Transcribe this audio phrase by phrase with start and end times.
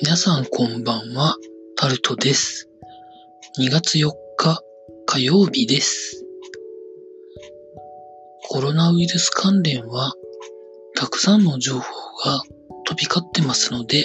[0.00, 1.34] 皆さんこんばんは、
[1.74, 2.68] タルトです。
[3.58, 4.62] 2月4日
[5.06, 6.24] 火曜日です。
[8.48, 10.12] コロナウイルス関連は
[10.94, 11.82] たくさんの情報
[12.24, 12.42] が
[12.84, 14.04] 飛び交ってますので、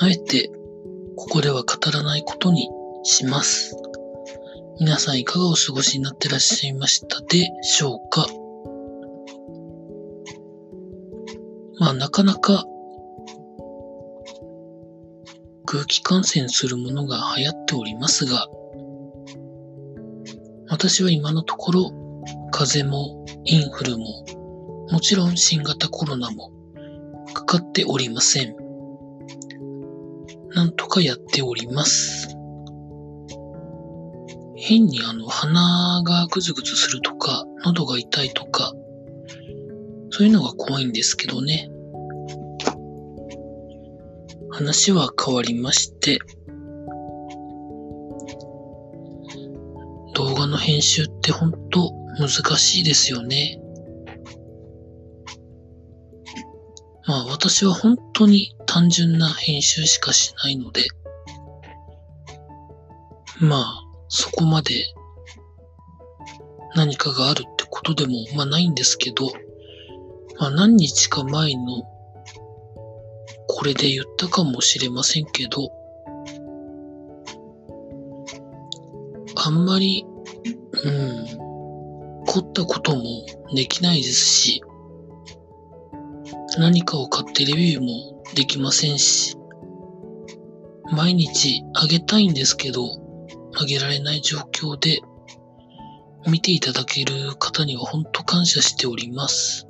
[0.00, 0.50] あえて
[1.16, 2.68] ここでは語らないことに
[3.04, 3.74] します。
[4.80, 8.26] 皆さんいかがお過ごしになってらっしゃいましたでしょうか
[11.78, 12.66] まあなかなか
[15.66, 18.46] 空気感染するものが流行っておりますが、
[20.68, 21.92] 私は今のところ
[22.50, 24.24] 風邪もインフルも
[24.90, 26.52] もちろん新型コロナも
[27.32, 28.56] かかっておりません。
[30.50, 32.28] なんとかやっております。
[34.56, 38.72] 変にあの鼻がぐずぐずするとか喉が痛いとか
[40.10, 41.68] そういうのが怖いんですけどね。
[44.54, 46.20] 話は変わりまして、
[50.14, 53.60] 動画の編集ってほんと難しいですよね。
[57.04, 60.86] まあ私は本当に単純な編集しかしないので、
[63.40, 64.84] まあそこまで
[66.76, 69.32] 何かがあるってことでもまあないんですけど、
[70.38, 71.82] まあ何日か前の
[73.56, 75.70] これで言ったかもしれませんけど、
[79.36, 80.04] あんまり、
[80.82, 83.02] うん、凝ったことも
[83.54, 84.62] できないですし、
[86.58, 89.36] 何かを買ってレビューもできませんし、
[90.90, 92.82] 毎日あげたいんですけど、
[93.54, 95.00] あげられない状況で、
[96.26, 99.68] 見ていただける方には本当感謝しております。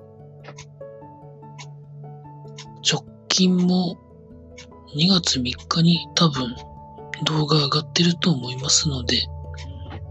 [3.37, 3.97] 近も
[4.95, 6.55] 2月3日に多分
[7.25, 9.17] 動画上がってると思いますので、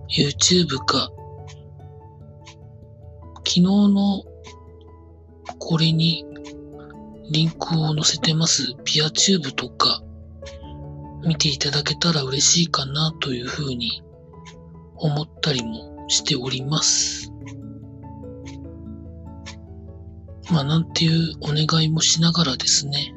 [0.10, 1.10] YouTube か、
[3.38, 4.26] 昨日の
[5.58, 6.26] これに
[7.32, 10.04] リンクを載せてますピアチューブとか
[11.26, 14.04] 見ていただけたら嬉しいかなというふうに
[14.98, 17.33] 思ったりもしております。
[20.54, 23.16] まあなんていうお願いもしながらですね、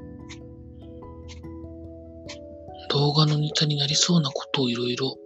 [2.88, 5.18] 動画のネタになりそうなことをいろいろ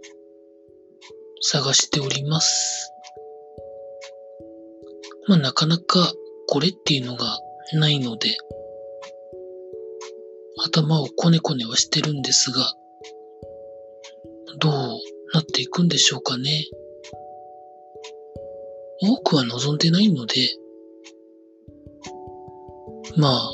[1.41, 2.93] 探しております。
[5.29, 6.13] まあなかなか
[6.49, 7.39] これっていうのが
[7.75, 8.37] ないので、
[10.65, 12.75] 頭をこねこねはしてるんですが、
[14.59, 14.73] どう
[15.33, 16.65] なっていくんでしょうかね。
[19.01, 20.35] 多くは望んでないので、
[23.17, 23.51] まあ、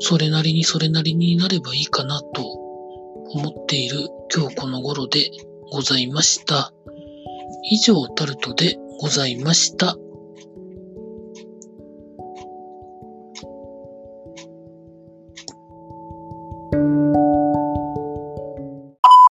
[0.00, 5.30] それなりにそれなりになればいいかなと思っている今日この頃で
[5.70, 6.72] ございました。
[7.70, 9.96] 以上タルトでございました。